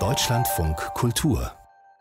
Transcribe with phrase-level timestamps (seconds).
[0.00, 1.52] Deutschlandfunk Kultur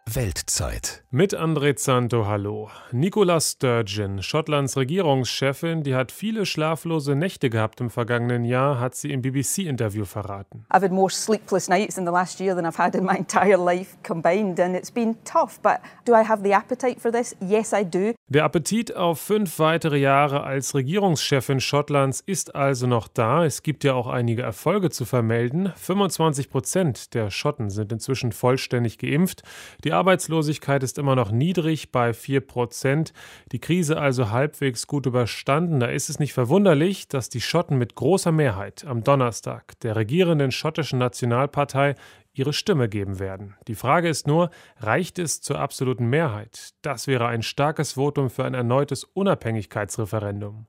[0.05, 1.03] Weltzeit.
[1.11, 2.69] Mit André Zanto, hallo.
[2.91, 9.11] Nicola Sturgeon, Schottlands Regierungschefin, die hat viele schlaflose Nächte gehabt im vergangenen Jahr, hat sie
[9.11, 10.65] im BBC-Interview verraten.
[10.71, 13.55] I've had more sleepless nights in the last year than I've had in my entire
[13.55, 17.35] life combined and it's been tough, but do I have the appetite for this?
[17.39, 18.13] Yes, I do.
[18.27, 23.45] Der Appetit auf fünf weitere Jahre als Regierungschefin Schottlands ist also noch da.
[23.45, 25.71] Es gibt ja auch einige Erfolge zu vermelden.
[25.75, 29.43] 25 Prozent der Schotten sind inzwischen vollständig geimpft.
[29.83, 33.13] Die Arbeitslosigkeit ist immer noch niedrig bei 4 Prozent.
[33.51, 35.79] Die Krise also halbwegs gut überstanden.
[35.79, 40.51] Da ist es nicht verwunderlich, dass die Schotten mit großer Mehrheit am Donnerstag der regierenden
[40.51, 41.95] schottischen Nationalpartei
[42.33, 43.55] ihre Stimme geben werden.
[43.67, 46.71] Die Frage ist nur, reicht es zur absoluten Mehrheit?
[46.81, 50.65] Das wäre ein starkes Votum für ein erneutes Unabhängigkeitsreferendum.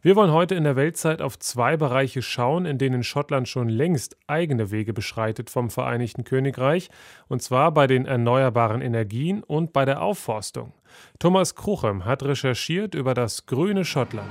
[0.00, 4.16] Wir wollen heute in der Weltzeit auf zwei Bereiche schauen, in denen Schottland schon längst
[4.26, 6.88] eigene Wege beschreitet vom Vereinigten Königreich,
[7.26, 10.72] und zwar bei den erneuerbaren Energien und bei der Aufforstung.
[11.18, 14.30] Thomas Kruchem hat recherchiert über das grüne Schottland.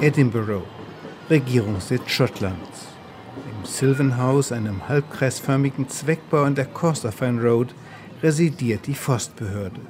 [0.00, 0.62] Edinburgh
[1.30, 2.86] Regierungssitz Schottlands.
[3.36, 7.74] Im Sylvan House, einem halbkreisförmigen Zweckbau an der Corsafine Road,
[8.22, 9.80] residiert die Forstbehörde.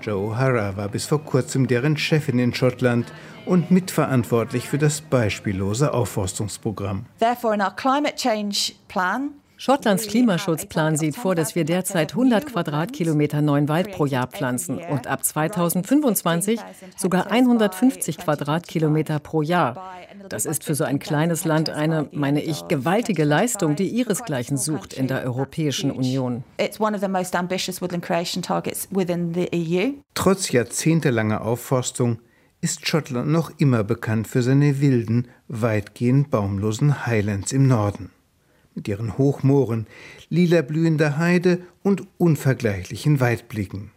[0.00, 3.12] Joe O'Hara war bis vor kurzem deren Chefin in Schottland
[3.44, 7.04] und mitverantwortlich für das beispiellose Aufforstungsprogramm.
[7.18, 13.42] Therefore, in our climate change plan, Schottlands Klimaschutzplan sieht vor, dass wir derzeit 100 Quadratkilometer
[13.42, 16.58] neuen Wald pro Jahr pflanzen und ab 2025
[16.96, 19.76] sogar 150 Quadratkilometer pro Jahr.
[20.30, 24.94] Das ist für so ein kleines Land eine, meine ich, gewaltige Leistung, die ihresgleichen sucht
[24.94, 26.42] in der Europäischen Union.
[26.56, 26.70] E
[30.14, 32.18] Trotz jahrzehntelanger Aufforstung
[32.62, 38.10] ist Schottland noch immer bekannt für seine wilden, weitgehend baumlosen Highlands im Norden
[38.74, 39.86] mit ihren Hochmooren,
[40.28, 43.90] lila blühender Heide und unvergleichlichen Weitblicken.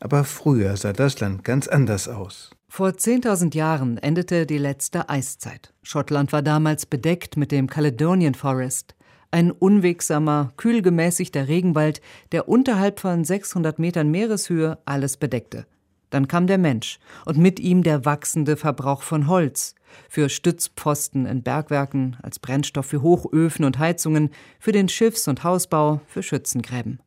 [0.00, 2.50] Aber früher sah das Land ganz anders aus.
[2.68, 5.72] Vor 10.000 Jahren endete die letzte Eiszeit.
[5.82, 8.94] Schottland war damals bedeckt mit dem Caledonian Forest,
[9.30, 12.00] ein unwegsamer, kühl gemäßigter Regenwald,
[12.32, 15.66] der unterhalb von 600 Metern Meereshöhe alles bedeckte.
[16.10, 19.74] Dann kam der Mensch und mit ihm der wachsende Verbrauch von Holz,
[20.08, 26.00] für Stützpfosten in Bergwerken, als Brennstoff für Hochöfen und Heizungen, für den Schiffs- und Hausbau,
[26.06, 27.00] für Schützengräben.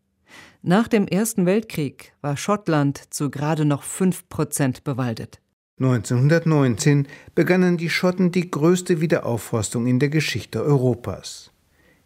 [0.62, 5.42] Nach dem Ersten Weltkrieg war Schottland zu gerade noch fünf Prozent bewaldet.
[5.80, 11.52] 1919 begannen die Schotten die größte Wiederaufforstung in der Geschichte Europas.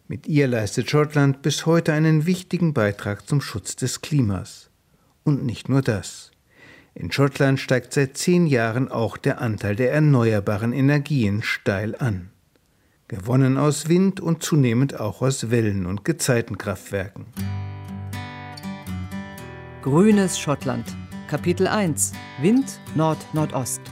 [0.08, 4.70] Mit ihr leistet Schottland bis heute einen wichtigen Beitrag zum Schutz des Klimas.
[5.24, 6.30] Und nicht nur das.
[6.98, 12.30] In Schottland steigt seit zehn Jahren auch der Anteil der erneuerbaren Energien steil an.
[13.06, 17.26] Gewonnen aus Wind und zunehmend auch aus Wellen- und Gezeitenkraftwerken.
[19.82, 20.86] Grünes Schottland.
[21.28, 23.82] Kapitel 1 Wind Nord-Nordost.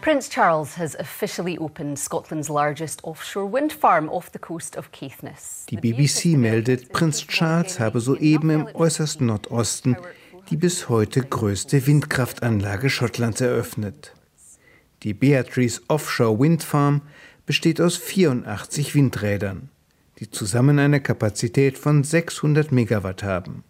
[0.00, 5.66] Prince Charles has officially opened Scotland's largest offshore wind farm off the coast of Caithness.
[5.68, 9.96] Die BBC meldet, Prinz Charles habe soeben im äußersten Nordosten
[10.50, 14.12] die bis heute größte Windkraftanlage Schottlands eröffnet.
[15.02, 17.02] Die Beatrice Offshore Wind Farm
[17.46, 19.70] besteht aus 84 Windrädern,
[20.18, 23.64] die zusammen eine Kapazität von 600 Megawatt haben.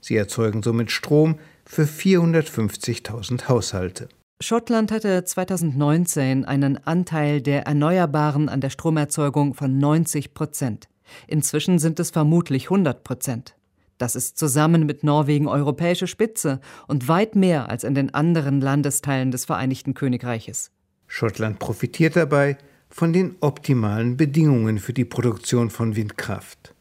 [0.00, 4.08] Sie erzeugen somit Strom für 450.000 Haushalte.
[4.40, 10.88] Schottland hatte 2019 einen Anteil der Erneuerbaren an der Stromerzeugung von 90 Prozent.
[11.26, 13.54] Inzwischen sind es vermutlich 100 Prozent.
[13.98, 19.30] Das ist zusammen mit Norwegen europäische Spitze und weit mehr als in den anderen Landesteilen
[19.30, 20.70] des Vereinigten Königreiches.
[21.06, 22.58] Schottland profitiert dabei
[22.90, 26.74] von den optimalen Bedingungen für die Produktion von Windkraft.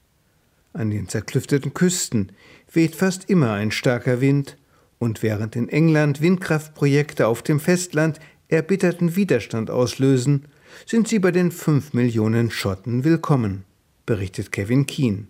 [0.73, 2.31] An den zerklüfteten Küsten
[2.71, 4.57] weht fast immer ein starker Wind,
[4.97, 10.45] und während in England Windkraftprojekte auf dem Festland erbitterten Widerstand auslösen,
[10.85, 13.65] sind sie bei den fünf Millionen Schotten willkommen,
[14.05, 15.27] berichtet Kevin Keane.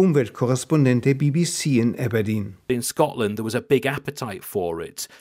[0.00, 2.56] Umweltkorrespondent der BBC in Aberdeen.
[2.70, 2.80] Die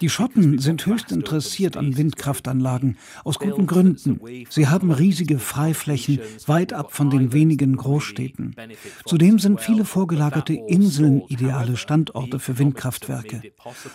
[0.09, 4.21] Schotten sind höchst interessiert an Windkraftanlagen, aus guten Gründen.
[4.49, 8.55] Sie haben riesige Freiflächen, weit ab von den wenigen Großstädten.
[9.05, 13.41] Zudem sind viele vorgelagerte Inseln ideale Standorte für Windkraftwerke.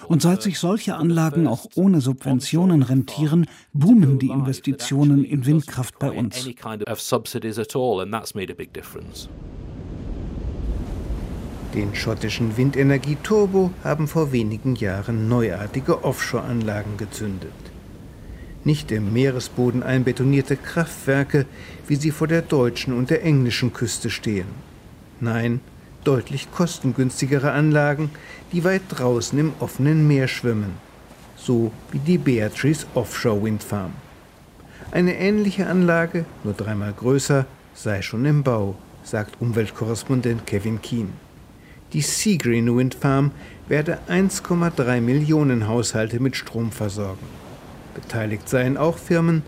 [0.07, 6.11] Und seit sich solche Anlagen auch ohne Subventionen rentieren, boomen die Investitionen in Windkraft bei
[6.11, 6.47] uns.
[11.75, 17.51] Den schottischen Windenergie-Turbo haben vor wenigen Jahren neuartige Offshore-Anlagen gezündet.
[18.63, 21.47] Nicht im Meeresboden einbetonierte Kraftwerke,
[21.89, 24.47] wie sie vor der deutschen und der englischen Küste stehen.
[25.19, 25.61] Nein,
[26.05, 28.11] deutlich kostengünstigere Anlagen,
[28.53, 30.75] die weit draußen im offenen Meer schwimmen,
[31.37, 33.95] so wie die Beatrice Offshore Wind Farm.
[34.93, 41.25] Eine ähnliche Anlage, nur dreimal größer, sei schon im Bau, sagt Umweltkorrespondent Kevin Keen.
[41.95, 43.31] Die Seagreen Wind Farm
[43.69, 47.25] werde 1,3 Millionen Haushalte mit Strom versorgen.
[47.95, 49.45] Beteiligt seien auch Firmen,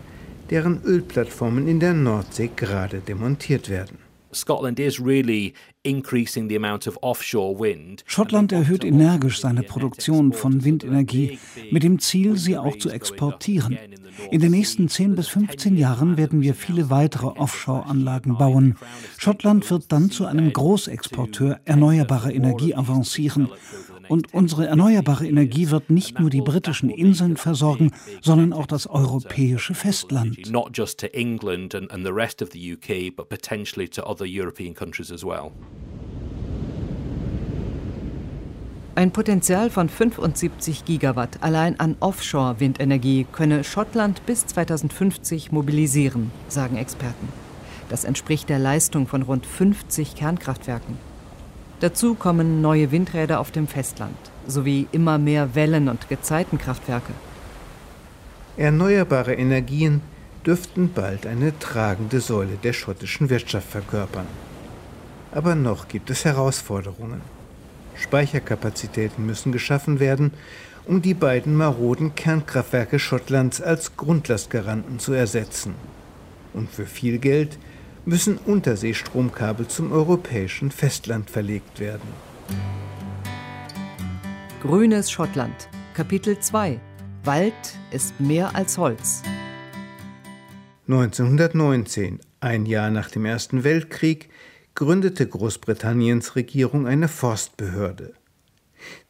[0.49, 4.06] deren Ölplattformen in der Nordsee gerade demontiert werden.
[8.05, 11.39] Schottland erhöht energisch seine Produktion von Windenergie
[11.71, 13.77] mit dem Ziel, sie auch zu exportieren.
[14.31, 18.75] In den nächsten 10 bis 15 Jahren werden wir viele weitere Offshore-Anlagen bauen.
[19.17, 23.49] Schottland wird dann zu einem Großexporteur erneuerbarer Energie avancieren.
[24.09, 29.73] Und unsere erneuerbare Energie wird nicht nur die britischen Inseln versorgen, sondern auch das europäische
[29.73, 30.37] Festland.
[38.97, 47.27] Ein Potenzial von 75 Gigawatt allein an Offshore-Windenergie könne Schottland bis 2050 mobilisieren, sagen Experten.
[47.89, 50.97] Das entspricht der Leistung von rund 50 Kernkraftwerken.
[51.79, 57.13] Dazu kommen neue Windräder auf dem Festland sowie immer mehr Wellen- und Gezeitenkraftwerke.
[58.55, 60.01] Erneuerbare Energien
[60.45, 64.25] dürften bald eine tragende Säule der schottischen Wirtschaft verkörpern.
[65.31, 67.21] Aber noch gibt es Herausforderungen.
[67.95, 70.31] Speicherkapazitäten müssen geschaffen werden,
[70.85, 75.75] um die beiden maroden Kernkraftwerke Schottlands als Grundlastgaranten zu ersetzen.
[76.53, 77.59] Und für viel Geld
[78.07, 82.07] müssen Unterseestromkabel zum europäischen Festland verlegt werden.
[84.61, 86.79] Grünes Schottland, Kapitel 2
[87.25, 87.53] Wald
[87.91, 89.23] ist mehr als Holz.
[90.87, 94.29] 1919, ein Jahr nach dem Ersten Weltkrieg,
[94.73, 98.13] gründete Großbritanniens Regierung eine Forstbehörde.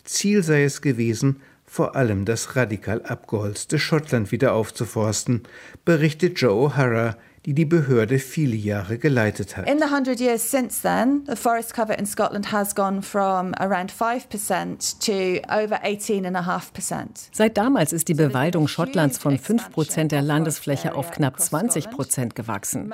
[0.06, 5.44] Ziel sei es gewesen, vor allem das radikal abgeholzte Schottland wieder aufzuforsten,
[5.86, 7.18] berichtet Joe O'Hara
[7.48, 9.70] die die Behörde viele Jahre geleitet hat.
[9.70, 13.90] In the 100 years since then, the forest cover in Scotland has gone from around
[13.90, 17.30] 5% to over 18.5%.
[17.32, 22.94] Seit damals ist die Bewaldung Schottlands von 5% der Landesfläche auf knapp 20% gewachsen.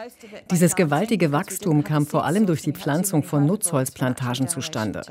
[0.52, 5.02] Dieses gewaltige Wachstum kam vor allem durch die Pflanzung von Nutzholzplantagen zustande.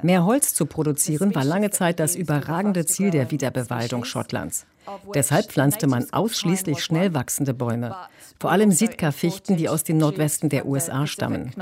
[0.00, 4.64] Mehr Holz zu produzieren war lange Zeit das überragende Ziel der Wiederbewaldung Schottlands.
[5.14, 7.94] Deshalb pflanzte man ausschließlich schnell wachsende Bäume,
[8.40, 11.52] vor allem Sitka-Fichten, die aus dem Nordwesten der USA stammen.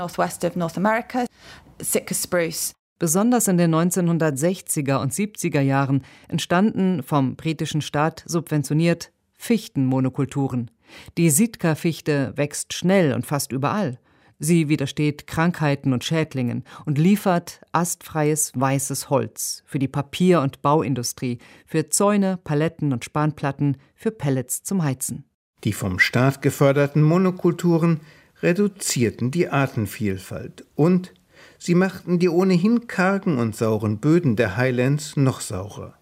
[2.97, 10.71] Besonders in den 1960er und 70er Jahren entstanden vom britischen Staat subventioniert Fichtenmonokulturen.
[11.17, 13.99] Die Sitka-Fichte wächst schnell und fast überall.
[14.39, 21.39] Sie widersteht Krankheiten und Schädlingen und liefert astfreies weißes Holz für die Papier- und Bauindustrie,
[21.65, 25.23] für Zäune, Paletten und Spanplatten, für Pellets zum Heizen.
[25.63, 28.01] Die vom Staat geförderten Monokulturen
[28.41, 31.13] reduzierten die Artenvielfalt und
[31.57, 35.97] sie machten die ohnehin kargen und sauren Böden der Highlands noch saurer.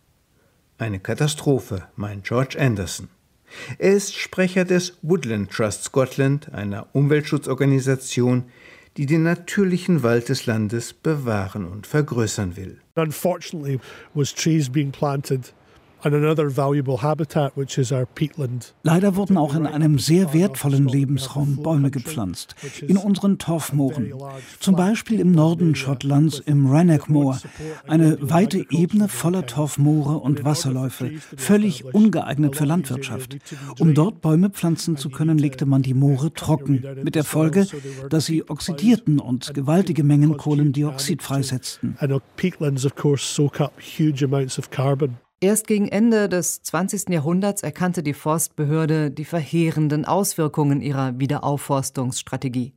[0.79, 3.09] Eine Katastrophe, meint George Anderson.
[3.77, 8.45] Er ist Sprecher des Woodland Trust Scotland, einer Umweltschutzorganisation,
[8.97, 12.79] die den natürlichen Wald des Landes bewahren und vergrößern will.
[12.95, 13.79] Unfortunately
[14.13, 15.53] was trees being planted
[18.83, 22.55] Leider wurden auch in einem sehr wertvollen Lebensraum Bäume gepflanzt,
[22.85, 24.13] in unseren Torfmooren.
[24.59, 27.39] Zum Beispiel im Norden Schottlands im Rannoch Moor,
[27.87, 33.37] eine weite Ebene voller Torfmoore und Wasserläufe, völlig ungeeignet für Landwirtschaft.
[33.79, 37.65] Um dort Bäume pflanzen zu können, legte man die Moore trocken, mit der Folge,
[38.09, 41.95] dass sie oxidierten und gewaltige Mengen Kohlendioxid freisetzten.
[45.43, 47.09] Erst gegen Ende des 20.
[47.09, 52.71] Jahrhunderts erkannte die Forstbehörde die verheerenden Auswirkungen ihrer Wiederaufforstungsstrategie.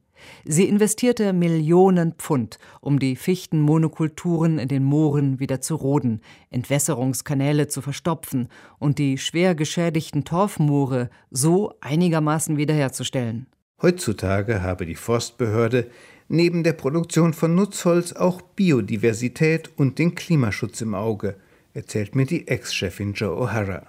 [0.44, 6.20] Sie investierte Millionen Pfund, um die Fichtenmonokulturen in den Mooren wieder zu roden,
[6.50, 8.48] Entwässerungskanäle zu verstopfen
[8.80, 13.46] und die schwer geschädigten Torfmoore so einigermaßen wiederherzustellen.
[13.80, 15.86] Heutzutage habe die Forstbehörde
[16.26, 21.36] neben der Produktion von Nutzholz auch Biodiversität und den Klimaschutz im Auge–
[21.76, 23.82] erzählt mir die Ex-Chefin Joe O'Hara.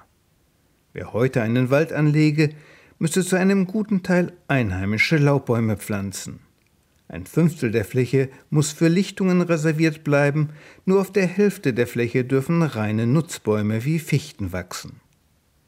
[0.91, 2.49] Wer heute einen Wald anlege,
[2.99, 6.41] müsse zu einem guten Teil einheimische Laubbäume pflanzen.
[7.07, 10.49] Ein Fünftel der Fläche muss für Lichtungen reserviert bleiben,
[10.83, 14.99] nur auf der Hälfte der Fläche dürfen reine Nutzbäume wie Fichten wachsen.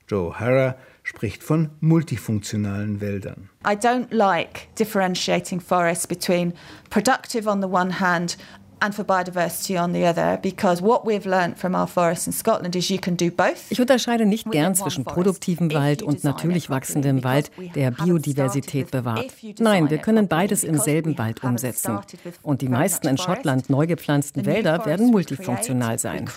[0.09, 3.49] Joe O'Hara spricht von multifunktionalen Wäldern.
[3.65, 6.53] I don't like differentiating forests between
[6.89, 8.37] productive on the one hand
[8.79, 12.75] and for biodiversity on the other because what we've learned from our forests in Scotland
[12.75, 13.69] is you can do both.
[13.69, 19.31] Ich unterscheide nicht gern zwischen produktivem Wald und natürlich wachsendem Wald, der Biodiversität bewahrt.
[19.59, 21.99] Nein, wir können beides im selben Wald umsetzen.
[22.41, 26.29] Und die meisten in Schottland neu gepflanzten Wälder werden multifunktional sein.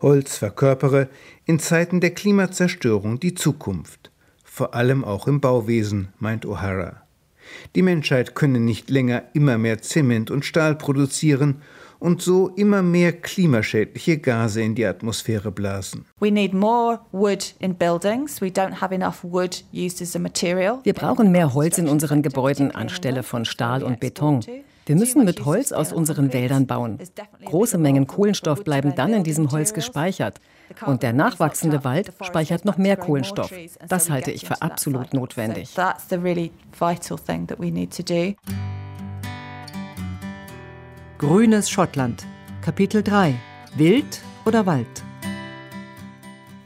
[0.00, 1.08] Holz verkörpere
[1.46, 4.10] in Zeiten der Klimazerstörung die Zukunft,
[4.42, 7.03] vor allem auch im Bauwesen, meint O'Hara.
[7.74, 11.62] Die Menschheit könne nicht länger immer mehr Zement und Stahl produzieren
[11.98, 16.04] und so immer mehr klimaschädliche Gase in die Atmosphäre blasen.
[20.82, 24.40] Wir brauchen mehr Holz in unseren Gebäuden anstelle von Stahl und Beton.
[24.86, 26.98] Wir müssen mit Holz aus unseren Wäldern bauen.
[27.46, 30.40] Große Mengen Kohlenstoff bleiben dann in diesem Holz gespeichert.
[30.86, 33.52] Und der nachwachsende Wald speichert noch mehr Kohlenstoff.
[33.88, 35.74] Das halte ich für absolut notwendig.
[41.18, 42.26] Grünes Schottland.
[42.62, 43.34] Kapitel 3.
[43.76, 45.04] Wild oder Wald?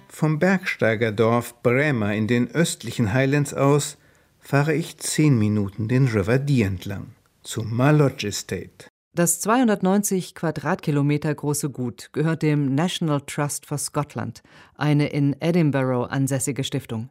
[0.09, 3.99] Vom Bergsteigerdorf Bremer in den östlichen Highlands aus
[4.40, 8.90] fahre ich zehn Minuten den River Dee entlang zum Malodge Estate.
[9.18, 14.44] Das 290 Quadratkilometer große Gut gehört dem National Trust for Scotland,
[14.76, 17.08] eine in Edinburgh ansässige Stiftung.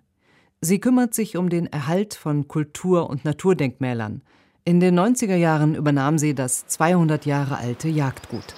[0.61, 4.21] Sie kümmert sich um den Erhalt von Kultur- und Naturdenkmälern.
[4.63, 8.55] In den 90er Jahren übernahm sie das 200 Jahre alte Jagdgut.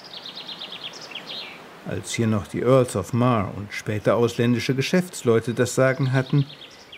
[1.87, 6.45] Als hier noch die Earls of Mar und später ausländische Geschäftsleute das Sagen hatten,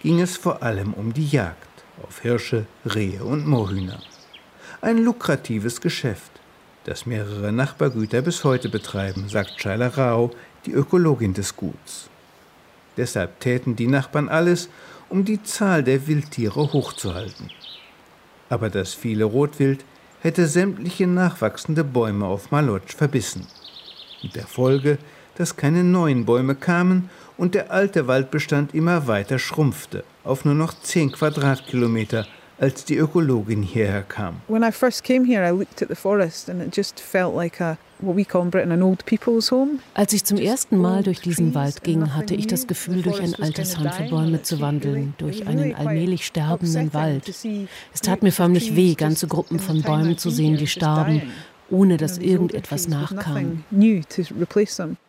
[0.01, 4.01] ging es vor allem um die Jagd auf Hirsche, Rehe und Moorhühner.
[4.81, 6.30] Ein lukratives Geschäft
[6.85, 10.31] das mehrere Nachbargüter bis heute betreiben, sagt Shaila Rao,
[10.65, 12.09] die Ökologin des Guts.
[12.97, 14.69] Deshalb täten die Nachbarn alles,
[15.09, 17.49] um die Zahl der Wildtiere hochzuhalten.
[18.49, 19.85] Aber das viele Rotwild
[20.21, 23.47] hätte sämtliche nachwachsende Bäume auf Malotsch verbissen.
[24.23, 24.97] Mit der Folge,
[25.35, 30.73] dass keine neuen Bäume kamen und der alte Waldbestand immer weiter schrumpfte auf nur noch
[30.73, 32.27] 10 Quadratkilometer
[32.61, 34.41] als die Ökologin hierher kam.
[34.47, 37.59] When I first came here, I looked at the forest and it just felt like
[37.59, 37.77] a
[39.93, 43.35] als ich zum ersten Mal durch diesen Wald ging, hatte ich das Gefühl, durch ein
[43.35, 47.27] altes Heim für Bäume zu wandeln, durch einen allmählich sterbenden Wald.
[47.29, 51.21] Es tat mir förmlich weh, ganze Gruppen von Bäumen zu sehen, die starben,
[51.69, 53.63] ohne dass irgendetwas nachkam.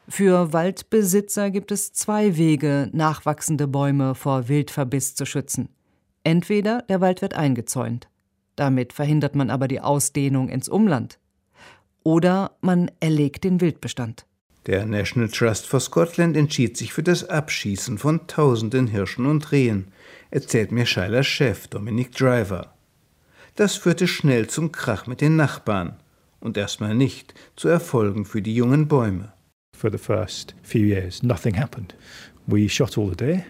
[0.09, 5.71] Für Waldbesitzer gibt es zwei Wege, nachwachsende Bäume vor Wildverbiss zu schützen.
[6.25, 8.09] Entweder der Wald wird eingezäunt,
[8.57, 11.19] damit verhindert man aber die Ausdehnung ins Umland,
[12.05, 14.27] oder man erlegt den Wildbestand.
[14.67, 19.89] Der National Trust for Scotland entschied sich für das Abschießen von tausenden Hirschen und Rehen,
[20.31, 22.73] erzählt mir Scheilers Chef Dominic Driver.
[23.57, 25.97] Das führte schnell zum Krach mit den Nachbarn
[26.39, 29.33] und erstmal nicht zu Erfolgen für die jungen Bäume.
[29.77, 31.97] For the first few years, nothing happened.
[32.47, 33.45] We shot all the deer.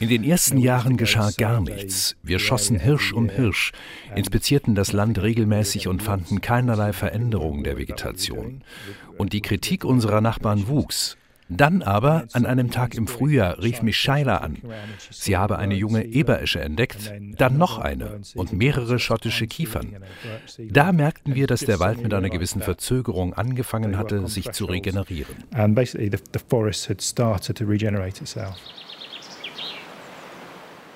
[0.00, 2.16] In den ersten Jahren geschah gar nichts.
[2.22, 3.72] Wir schossen Hirsch um Hirsch,
[4.14, 8.62] inspizierten das Land regelmäßig und fanden keinerlei Veränderung der Vegetation.
[9.18, 11.16] Und die Kritik unserer Nachbarn wuchs.
[11.56, 14.58] Dann aber, an einem Tag im Frühjahr, rief mich Scheila an.
[15.10, 19.96] Sie habe eine junge Eberesche entdeckt, dann noch eine und mehrere schottische Kiefern.
[20.58, 25.34] Da merkten wir, dass der Wald mit einer gewissen Verzögerung angefangen hatte, sich zu regenerieren.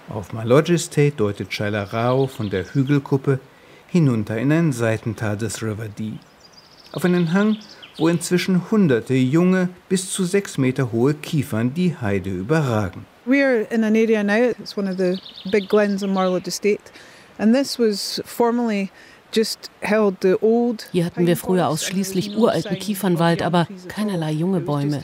[0.09, 3.41] Auf Malodge Estate deutet Scheila Rao von der Hügelkuppe
[3.89, 6.19] hinunter in ein Seitental des River Dee.
[6.93, 7.57] Auf einen Hang
[7.99, 13.07] wo inzwischen hunderte junge, bis zu sechs Meter hohe Kiefern die Heide überragen.
[13.27, 15.19] We're in an area now, it's one of the
[15.51, 16.93] big glens on Marlow Estate,
[17.39, 18.91] and this was formerly
[20.93, 25.03] hier hatten wir früher ausschließlich uralten Kiefernwald, aber keinerlei junge Bäume.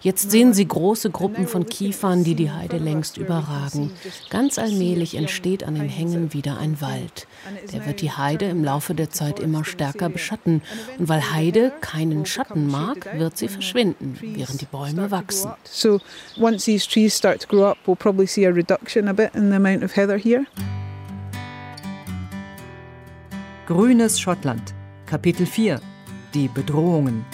[0.00, 3.92] Jetzt sehen Sie große Gruppen von Kiefern, die die Heide längst überragen.
[4.30, 7.26] Ganz allmählich entsteht an den Hängen wieder ein Wald.
[7.72, 10.62] Der wird die Heide im Laufe der Zeit immer stärker beschatten.
[10.98, 15.50] Und weil Heide keinen Schatten mag, wird sie verschwinden, während die Bäume wachsen.
[15.64, 16.00] So
[16.38, 19.50] once these trees start to grow up, we'll probably see a reduction a bit in
[19.50, 20.46] the amount of heather here.
[23.66, 24.74] Grünes Schottland.
[25.06, 25.80] Kapitel 4.
[26.34, 27.24] Die Bedrohungen.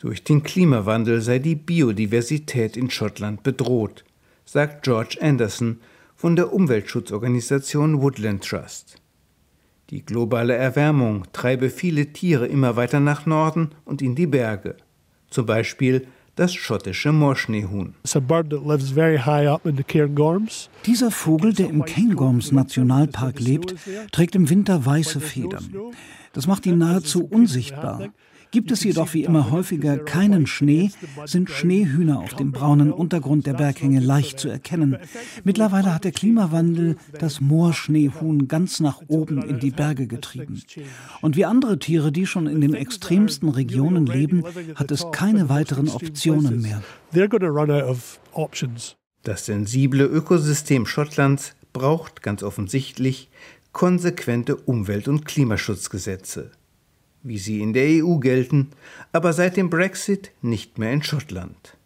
[0.00, 4.04] Durch den Klimawandel sei die Biodiversität in Schottland bedroht,
[4.44, 5.80] sagt George Anderson
[6.14, 9.00] von der Umweltschutzorganisation Woodland Trust.
[9.88, 14.76] Die globale Erwärmung treibe viele Tiere immer weiter nach Norden und in die Berge,
[15.30, 17.94] zum Beispiel das schottische Moorschneehuhn.
[20.84, 23.74] Dieser Vogel, der im Cairngorms Nationalpark lebt,
[24.12, 25.74] trägt im Winter weiße Federn.
[26.32, 28.10] Das macht ihn nahezu unsichtbar.
[28.50, 30.90] Gibt es jedoch wie immer häufiger keinen Schnee,
[31.24, 34.96] sind Schneehühner auf dem braunen Untergrund der Berghänge leicht zu erkennen.
[35.44, 40.62] Mittlerweile hat der Klimawandel das Moorschneehuhn ganz nach oben in die Berge getrieben.
[41.20, 45.88] Und wie andere Tiere, die schon in den extremsten Regionen leben, hat es keine weiteren
[45.88, 46.82] Optionen mehr.
[49.22, 53.28] Das sensible Ökosystem Schottlands braucht ganz offensichtlich
[53.72, 56.52] konsequente Umwelt- und Klimaschutzgesetze
[57.26, 58.70] wie sie in der EU gelten,
[59.12, 61.76] aber seit dem Brexit nicht mehr in Schottland.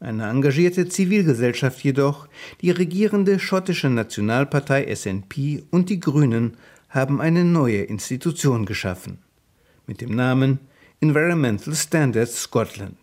[0.00, 2.28] Eine engagierte Zivilgesellschaft jedoch,
[2.60, 6.56] die regierende schottische Nationalpartei SNP und die Grünen
[6.88, 9.18] haben eine neue Institution geschaffen
[9.86, 10.60] mit dem Namen
[11.00, 12.96] Environmental Standards Scotland.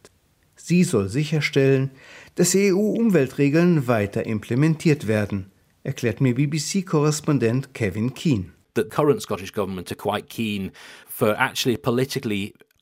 [0.55, 1.91] Sie soll sicherstellen,
[2.35, 5.51] dass EU-Umweltregeln weiter implementiert werden,
[5.83, 8.51] erklärt mir BBC-Korrespondent Kevin Keane.
[8.75, 10.71] The current Scottish government are quite keen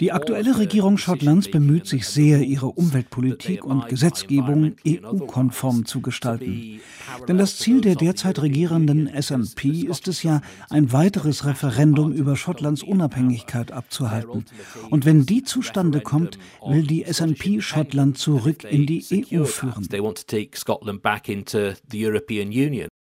[0.02, 6.80] die aktuelle Regierung Schottlands bemüht sich sehr, ihre Umweltpolitik und Gesetzgebung EU-konform zu gestalten.
[7.28, 12.82] Denn das Ziel der derzeit regierenden SNP ist es ja, ein weiteres Referendum über Schottlands
[12.82, 14.46] Unabhängigkeit abzuhalten.
[14.90, 19.86] Und wenn die zustande kommt, will die SNP Schottland zurück in die EU führen.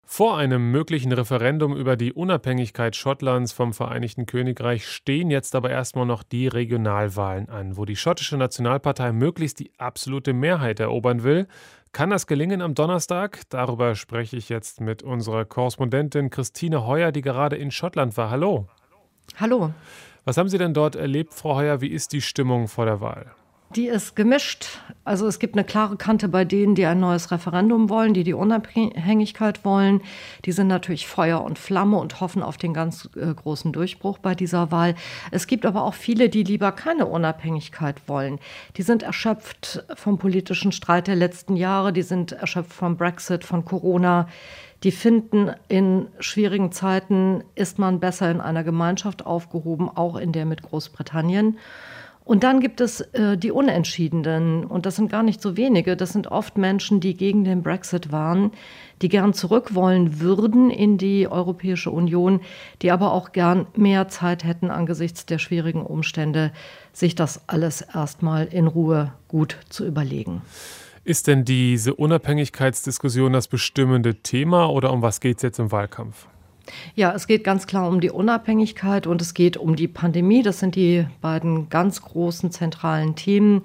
[0.07, 6.05] Vor einem möglichen Referendum über die Unabhängigkeit Schottlands vom Vereinigten Königreich stehen jetzt aber erstmal
[6.05, 11.47] noch die Regionalwahlen an, wo die schottische Nationalpartei möglichst die absolute Mehrheit erobern will.
[11.91, 13.41] Kann das gelingen am Donnerstag?
[13.49, 18.29] Darüber spreche ich jetzt mit unserer Korrespondentin Christine Heuer, die gerade in Schottland war.
[18.29, 18.67] Hallo.
[19.37, 19.73] Hallo.
[20.23, 21.81] Was haben Sie denn dort erlebt, Frau Heuer?
[21.81, 23.33] Wie ist die Stimmung vor der Wahl?
[23.71, 24.79] Die ist gemischt.
[25.03, 28.33] Also es gibt eine klare Kante bei denen, die ein neues Referendum wollen, die die
[28.33, 30.01] Unabhängigkeit wollen.
[30.45, 34.35] Die sind natürlich Feuer und Flamme und hoffen auf den ganz äh, großen Durchbruch bei
[34.35, 34.95] dieser Wahl.
[35.31, 38.39] Es gibt aber auch viele, die lieber keine Unabhängigkeit wollen.
[38.77, 43.65] Die sind erschöpft vom politischen Streit der letzten Jahre, die sind erschöpft vom Brexit, von
[43.65, 44.27] Corona.
[44.83, 50.45] Die finden, in schwierigen Zeiten ist man besser in einer Gemeinschaft aufgehoben, auch in der
[50.45, 51.57] mit Großbritannien.
[52.25, 54.65] Und dann gibt es äh, die Unentschiedenen.
[54.65, 55.95] Und das sind gar nicht so wenige.
[55.95, 58.51] Das sind oft Menschen, die gegen den Brexit waren,
[59.03, 62.41] die gern zurück wollen würden in die Europäische Union,
[62.81, 66.51] die aber auch gern mehr Zeit hätten angesichts der schwierigen Umstände,
[66.93, 70.41] sich das alles erstmal in Ruhe gut zu überlegen.
[71.03, 76.27] Ist denn diese Unabhängigkeitsdiskussion das bestimmende Thema oder um was geht es jetzt im Wahlkampf?
[76.95, 80.43] Ja, es geht ganz klar um die Unabhängigkeit und es geht um die Pandemie.
[80.43, 83.63] Das sind die beiden ganz großen zentralen Themen.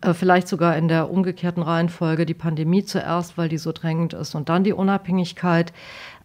[0.00, 4.34] Äh, vielleicht sogar in der umgekehrten Reihenfolge die Pandemie zuerst, weil die so drängend ist,
[4.34, 5.72] und dann die Unabhängigkeit.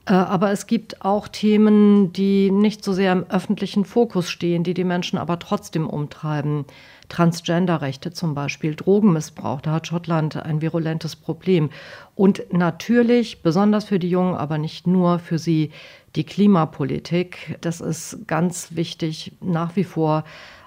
[0.08, 4.74] Äh, aber es gibt auch Themen, die nicht so sehr im öffentlichen Fokus stehen, die
[4.74, 6.66] die Menschen aber trotzdem umtreiben.
[7.10, 11.70] Transgenderrechte zum Beispiel, Drogenmissbrauch, da hat Schottland ein virulentes Problem.
[12.16, 15.72] Und natürlich, besonders für die Jungen, aber nicht nur für sie,
[16.16, 17.58] die Klimapolitik.
[17.62, 20.24] Das ist ganz wichtig nach wie vor.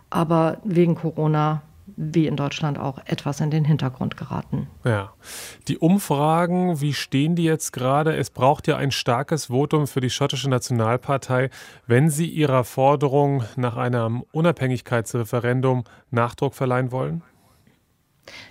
[0.08, 1.62] Aber wegen Corona
[2.02, 4.68] wie in Deutschland auch etwas in den Hintergrund geraten.
[4.84, 5.12] Ja.
[5.68, 8.16] Die Umfragen, wie stehen die jetzt gerade?
[8.16, 11.50] Es braucht ja ein starkes Votum für die schottische Nationalpartei,
[11.86, 17.22] wenn sie ihrer Forderung nach einem Unabhängigkeitsreferendum Nachdruck verleihen wollen?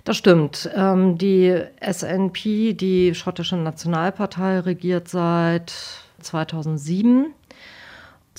[0.04, 0.70] Das stimmt.
[0.74, 5.72] Ähm, die SNP, die schottische Nationalpartei, regiert seit
[6.20, 7.34] 2007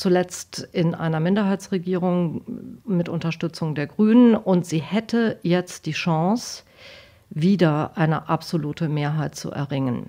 [0.02, 2.42] zuletzt in einer Minderheitsregierung
[2.86, 4.36] mit Unterstützung der Grünen.
[4.36, 6.64] Und sie hätte jetzt die Chance,
[7.30, 10.08] wieder eine absolute Mehrheit zu erringen.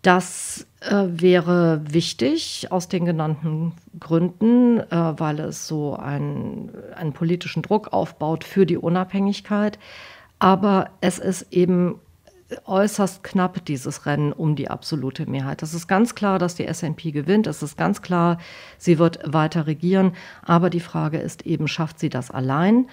[0.00, 7.62] Das äh, wäre wichtig aus den genannten Gründen, äh, weil es so ein, einen politischen
[7.62, 9.78] Druck aufbaut für die Unabhängigkeit.
[10.38, 12.00] Aber es ist eben
[12.64, 15.62] äußerst knapp, dieses Rennen um die absolute Mehrheit.
[15.62, 17.46] Es ist ganz klar, dass die SNP gewinnt.
[17.46, 18.38] Es ist ganz klar,
[18.78, 20.12] sie wird weiter regieren.
[20.42, 22.86] Aber die Frage ist eben, schafft sie das allein?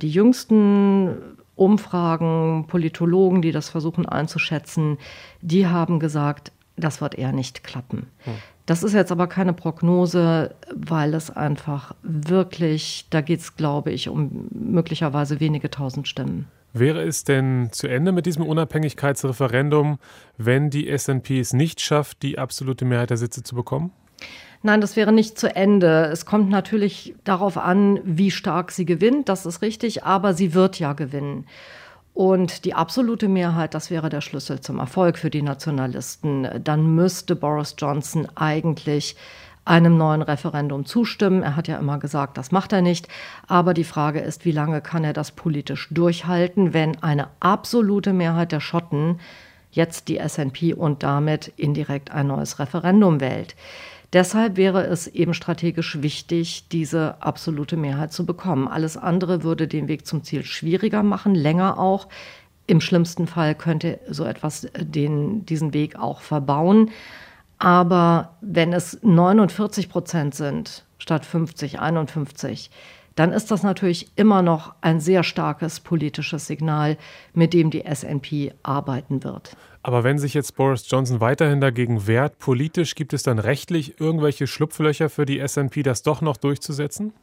[0.00, 1.16] Die jüngsten
[1.56, 4.98] Umfragen, Politologen, die das versuchen einzuschätzen,
[5.40, 8.08] die haben gesagt, das wird eher nicht klappen.
[8.24, 8.34] Hm.
[8.66, 14.08] Das ist jetzt aber keine Prognose, weil es einfach wirklich, da geht es, glaube ich,
[14.08, 16.46] um möglicherweise wenige tausend Stimmen.
[16.76, 19.98] Wäre es denn zu Ende mit diesem Unabhängigkeitsreferendum,
[20.38, 23.92] wenn die SNP es nicht schafft, die absolute Mehrheit der Sitze zu bekommen?
[24.62, 26.06] Nein, das wäre nicht zu Ende.
[26.06, 30.78] Es kommt natürlich darauf an, wie stark sie gewinnt, das ist richtig, aber sie wird
[30.80, 31.46] ja gewinnen.
[32.12, 36.48] und die absolute Mehrheit, das wäre der Schlüssel zum Erfolg für die Nationalisten.
[36.62, 39.16] Dann müsste Boris Johnson eigentlich
[39.64, 41.42] einem neuen Referendum zustimmen.
[41.42, 43.08] Er hat ja immer gesagt, das macht er nicht.
[43.46, 48.52] Aber die Frage ist, wie lange kann er das politisch durchhalten, wenn eine absolute Mehrheit
[48.52, 49.20] der Schotten
[49.70, 53.56] jetzt die SNP und damit indirekt ein neues Referendum wählt.
[54.12, 58.68] Deshalb wäre es eben strategisch wichtig, diese absolute Mehrheit zu bekommen.
[58.68, 62.06] Alles andere würde den Weg zum Ziel schwieriger machen, länger auch.
[62.68, 66.90] Im schlimmsten Fall könnte so etwas den, diesen Weg auch verbauen.
[67.64, 72.70] Aber wenn es 49 Prozent sind statt 50, 51,
[73.14, 76.98] dann ist das natürlich immer noch ein sehr starkes politisches Signal,
[77.32, 79.56] mit dem die SNP arbeiten wird.
[79.82, 84.46] Aber wenn sich jetzt Boris Johnson weiterhin dagegen wehrt, politisch gibt es dann rechtlich irgendwelche
[84.46, 87.14] Schlupflöcher für die SNP, das doch noch durchzusetzen?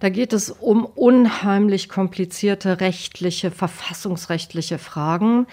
[0.00, 5.46] Da geht es um unheimlich komplizierte rechtliche, verfassungsrechtliche Fragen,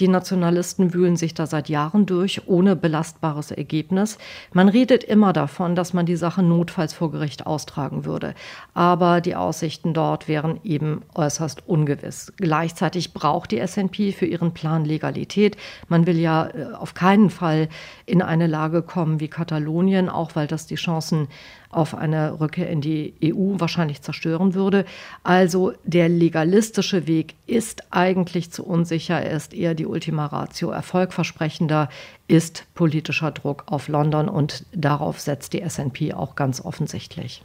[0.00, 4.18] die Nationalisten wühlen sich da seit Jahren durch, ohne belastbares Ergebnis.
[4.52, 8.34] Man redet immer davon, dass man die Sache notfalls vor Gericht austragen würde.
[8.74, 12.32] Aber die Aussichten dort wären eben äußerst ungewiss.
[12.38, 15.56] Gleichzeitig braucht die SNP für ihren Plan Legalität.
[15.88, 17.68] Man will ja äh, auf keinen Fall
[18.06, 21.28] in eine Lage kommen wie Katalonien, auch weil das die Chancen
[21.70, 24.84] auf eine Rückkehr in die EU wahrscheinlich zerstören würde.
[25.22, 30.70] Also der legalistische Weg ist eigentlich zu unsicher, er ist eher die Ultima Ratio.
[30.70, 31.88] Erfolgversprechender
[32.28, 37.42] ist politischer Druck auf London und darauf setzt die SNP auch ganz offensichtlich.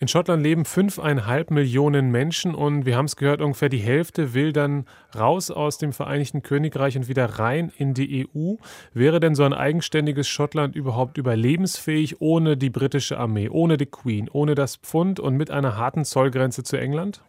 [0.00, 4.52] In Schottland leben fünfeinhalb Millionen Menschen und wir haben es gehört, ungefähr die Hälfte will
[4.52, 4.86] dann
[5.18, 8.54] raus aus dem Vereinigten Königreich und wieder rein in die EU.
[8.94, 14.28] Wäre denn so ein eigenständiges Schottland überhaupt überlebensfähig ohne die britische Armee, ohne die Queen,
[14.32, 17.20] ohne das Pfund und mit einer harten Zollgrenze zu England?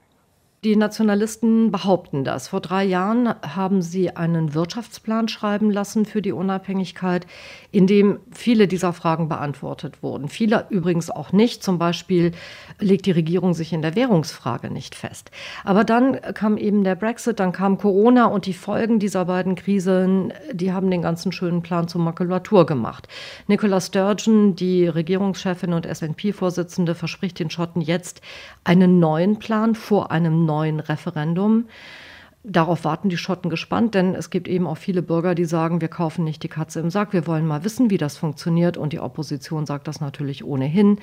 [0.65, 2.49] Die Nationalisten behaupten das.
[2.49, 7.25] Vor drei Jahren haben sie einen Wirtschaftsplan schreiben lassen für die Unabhängigkeit,
[7.71, 10.27] in dem viele dieser Fragen beantwortet wurden.
[10.27, 11.63] Viele übrigens auch nicht.
[11.63, 12.33] Zum Beispiel
[12.77, 15.31] legt die Regierung sich in der Währungsfrage nicht fest.
[15.63, 20.33] Aber dann kam eben der Brexit, dann kam Corona und die Folgen dieser beiden Krisen,
[20.51, 23.07] die haben den ganzen schönen Plan zur Makulatur gemacht.
[23.47, 28.19] Nicola Sturgeon, die Regierungschefin und SNP-Vorsitzende, verspricht den Schotten jetzt
[28.65, 31.65] einen neuen Plan vor einem neuen Referendum.
[32.45, 35.89] Darauf warten die Schotten gespannt, denn es gibt eben auch viele Bürger, die sagen, wir
[35.89, 38.77] kaufen nicht die Katze im Sack, wir wollen mal wissen, wie das funktioniert.
[38.77, 40.99] Und die Opposition sagt das natürlich ohnehin.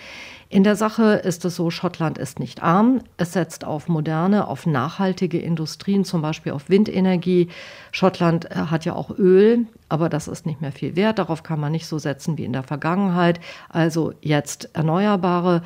[0.48, 3.02] In der Sache ist es so, Schottland ist nicht arm.
[3.18, 7.48] Es setzt auf moderne, auf nachhaltige Industrien, zum Beispiel auf Windenergie.
[7.92, 11.18] Schottland äh, hat ja auch Öl, aber das ist nicht mehr viel wert.
[11.18, 13.40] Darauf kann man nicht so setzen wie in der Vergangenheit.
[13.68, 15.62] Also jetzt Erneuerbare.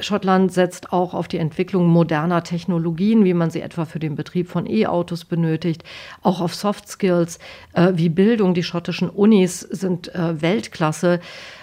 [0.00, 4.48] Schottland setzt auch auf die Entwicklung moderner Technologien, wie man sie etwa für den Betrieb
[4.48, 5.84] von E-Autos benötigt,
[6.22, 7.38] auch auf Soft Skills
[7.74, 8.54] äh, wie Bildung.
[8.54, 11.20] Die schottischen Unis sind äh, Weltklasse.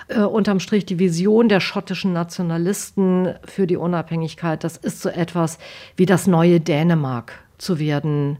[0.08, 5.58] Äh, unterm Strich die Vision der schottischen Nationalisten für die Unabhängigkeit, das ist so etwas
[5.98, 8.38] wie das neue Dänemark zu werden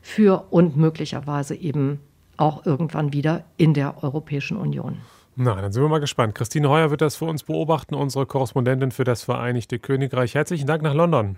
[0.00, 2.00] für und möglicherweise eben
[2.40, 4.98] auch irgendwann wieder in der Europäischen Union.
[5.36, 6.34] Na, dann sind wir mal gespannt.
[6.34, 10.34] Christine Heuer wird das für uns beobachten, unsere Korrespondentin für das Vereinigte Königreich.
[10.34, 11.36] Herzlichen Dank nach London.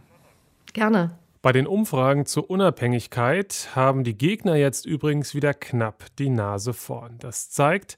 [0.73, 1.13] Gerne.
[1.43, 7.17] Bei den Umfragen zur Unabhängigkeit haben die Gegner jetzt übrigens wieder knapp die Nase vorn.
[7.19, 7.97] Das zeigt,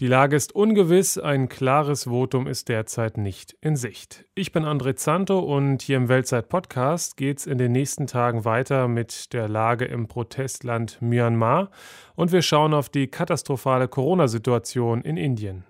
[0.00, 4.24] die Lage ist ungewiss, ein klares Votum ist derzeit nicht in Sicht.
[4.34, 8.88] Ich bin André Zanto und hier im Weltzeit-Podcast geht es in den nächsten Tagen weiter
[8.88, 11.70] mit der Lage im Protestland Myanmar
[12.16, 15.64] und wir schauen auf die katastrophale Corona-Situation in Indien.